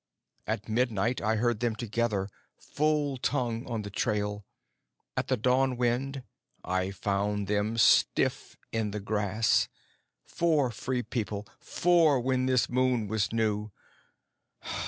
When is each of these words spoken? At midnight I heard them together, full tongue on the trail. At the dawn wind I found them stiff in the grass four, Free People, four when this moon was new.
At 0.47 0.67
midnight 0.67 1.21
I 1.21 1.35
heard 1.35 1.59
them 1.59 1.75
together, 1.75 2.27
full 2.57 3.17
tongue 3.17 3.67
on 3.67 3.83
the 3.83 3.91
trail. 3.91 4.43
At 5.15 5.27
the 5.27 5.37
dawn 5.37 5.77
wind 5.77 6.23
I 6.63 6.89
found 6.89 7.45
them 7.45 7.77
stiff 7.77 8.57
in 8.71 8.89
the 8.89 8.99
grass 8.99 9.67
four, 10.25 10.71
Free 10.71 11.03
People, 11.03 11.45
four 11.59 12.19
when 12.19 12.47
this 12.47 12.67
moon 12.67 13.05
was 13.07 13.31
new. 13.31 13.71